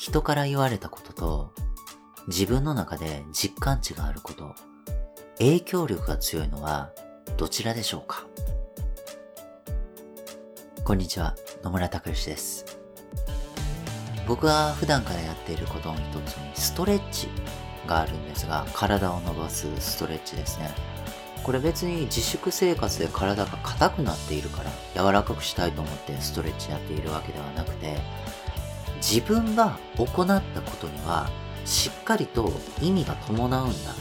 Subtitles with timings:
[0.00, 1.52] 人から言われたことと
[2.26, 4.54] 自分の中で実感値があること、
[5.36, 6.90] 影響力が強いのは
[7.36, 8.24] どちらでしょうか？
[10.84, 12.78] こんにちは、野村隆之です。
[14.26, 17.28] 僕が普段からやっていることの一つにストレッチ
[17.86, 20.70] があるんですが、体を伸ばすストレッチですね。
[21.42, 27.98] これ別に自粛生活で体が硬くなっているから柔らかくしたいと思ってストレッチやっているわけではなくて
[29.00, 31.30] 自分が行ったことには
[31.64, 33.94] しっかりと意味が伴うんだ。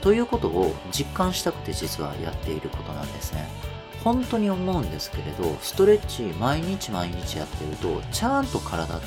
[0.00, 3.48] ということを実感したくて実はやっていることなんですね。
[4.04, 9.06] 本当に思うんですけれどストレッチ毎日毎日やってるとちゃんと体って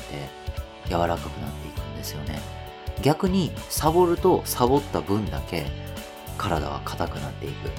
[0.88, 2.40] 柔らかくなっていくんですよね。
[3.02, 5.66] 逆にサボるとサボった分だけ
[6.36, 7.70] 体は硬くなっていく。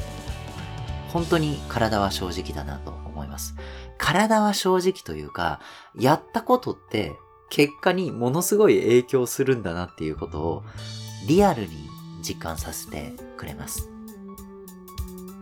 [1.10, 3.56] 本当に体は正直だなと思います。
[4.02, 5.62] 体は正直というか
[5.96, 7.16] やったことって
[7.50, 10.64] 結果にものすごい影響するんだなっていうことを
[11.28, 11.90] リアルに
[12.22, 13.90] 実感させてくれます。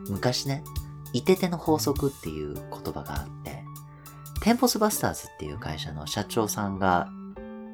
[0.10, 0.64] 昔ね、
[1.14, 3.64] いてての法則っていう言葉があって、
[4.42, 7.10] テンポスバスターズっていう会社の社長さんが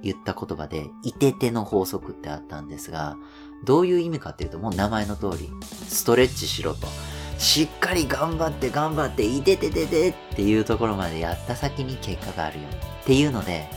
[0.03, 3.15] 言った言葉で、いてての法則ってあったんですが、
[3.63, 6.87] どういう意味かっていうと、もう名前の通り、ストレッチしろと。
[7.37, 12.65] しっかり頑張って頑張って、いててててっていうところまでやった先に結果があるよ
[13.01, 13.67] っていうので、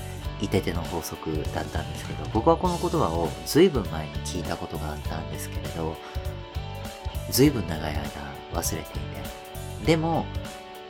[0.40, 5.96] いてての法則だったんですけど、僕はこの言葉を随分前に聞いたことがあったんですけれど、
[7.30, 8.02] 随分長い間
[8.52, 9.86] 忘れていて。
[9.86, 10.24] でも、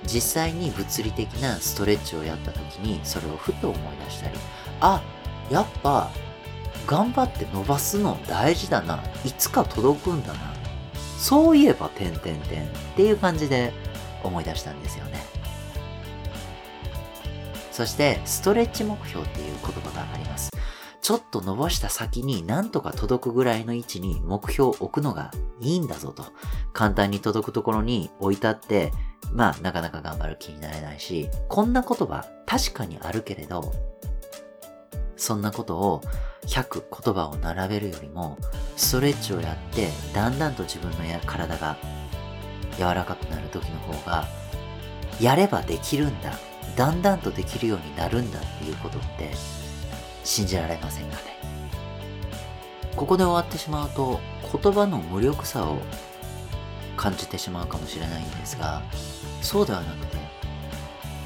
[0.05, 4.39] 実際に物理的なストレッチをやった時にそれをふと思い出したり、
[4.81, 5.03] あ、
[5.51, 6.11] やっぱ
[6.87, 9.03] 頑張って伸ばすの大事だな。
[9.25, 10.58] いつか届くんだな。
[11.19, 13.73] そういえば、てんてんてんっていう感じで
[14.23, 15.19] 思い出したんですよね。
[17.73, 20.51] そしてストレッチ目標っていう言葉があります。
[21.01, 25.31] ちょっと伸ばした先になんとか届くぐらいの位置に目標を置くのが
[25.61, 26.25] いいんだぞと。
[26.73, 28.93] 簡単に届くところに置いたって、
[29.33, 33.73] まあなかなか頑張る気になれないし、こんな言葉確かにあるけれど、
[35.17, 36.01] そんなことを
[36.47, 38.39] 100言葉を並べるよりも、
[38.79, 41.77] ストレッチをやって、だんだんと自分のや体が
[42.79, 44.27] 柔らかくなる時の方が、
[45.21, 46.33] やればできるんだ。
[46.77, 49.33] だんだんとできるようになるんだっていうことって
[50.23, 51.39] 信じられませんかね。
[52.95, 54.19] ここで終わってしまうと
[54.61, 55.79] 言葉の無力さを
[56.97, 58.83] 感じてしまうかもしれないんですが
[59.41, 60.17] そうではなくて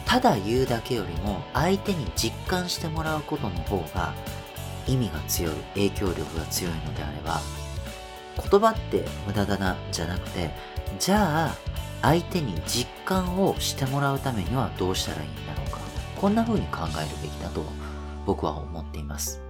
[0.04, 4.12] ただ言うだけよりも相手に実感してもらうことの方が
[4.86, 7.40] 意味が強い影響力が強いのであれば
[8.50, 10.50] 言葉って無駄だなじゃなくて
[10.98, 11.72] じゃあ
[12.02, 15.78] 相手に実感をしてもらうためにはどうしたらいいんだろうか。
[16.20, 17.64] こんな風に考えるべきだと
[18.26, 19.40] 僕は思っています。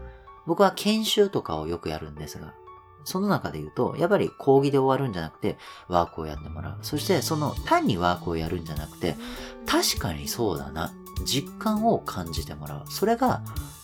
[0.46, 2.54] 僕は研修とかをよくやるんですが、
[3.04, 5.56] その中で言うと、やっぱり講義で終わるんじゃなくて、
[5.88, 6.78] ワークをやってもらう。
[6.82, 9.16] そして、その単にワークをやるんじゃなくて、
[9.66, 10.92] 確かにそうだな。
[11.24, 12.84] 実感を感じてもらう。
[12.88, 13.42] それが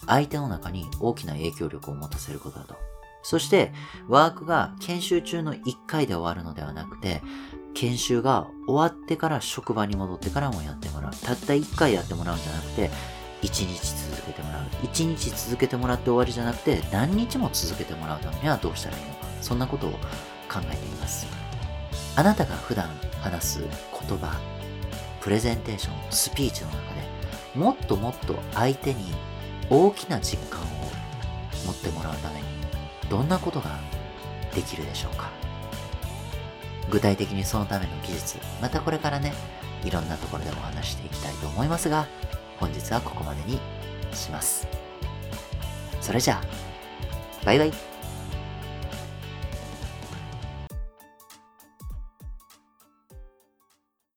[0.08, 2.74] 相手の中に大きな影響力を持たせることだと。
[3.22, 3.72] そして、
[4.08, 7.22] ワークが研修中の1回で終わるのではなくて、
[7.74, 11.12] 研修が終わってから職場に戻ってからもやってもらう。
[11.12, 12.90] たった1回やってもらうんじゃなくて、
[13.42, 14.66] 1日続けてもらう。
[14.84, 19.26] 1日続けてもらって終わりじゃなくて、何日も続けてもらうためにはどうしたらいいのか。
[19.42, 21.26] そんなことを考えています。
[22.16, 22.88] あなたが普段
[23.20, 24.40] 話す言葉、
[25.20, 27.08] プレゼンテーション、スピーチの中で
[27.54, 29.12] もっともっと相手に
[29.70, 30.64] 大きな実感を
[31.66, 32.46] 持ってもらうために
[33.10, 33.78] どんなことが
[34.54, 35.30] できるでしょうか？
[36.90, 39.34] 具体的にそのための技術、またこれからね、
[39.84, 42.06] いろんなところでお話していきたいと思いますが、
[42.58, 43.60] 本日はここまでに
[44.14, 44.66] します。
[46.00, 47.87] それじゃあ、バイバイ。